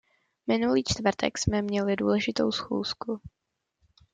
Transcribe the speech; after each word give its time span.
Minulý 0.47 0.83
čtvrtek 0.83 1.37
jsme 1.37 1.61
měli 1.61 1.95
důležitou 1.95 2.51
schůzku. 2.51 3.21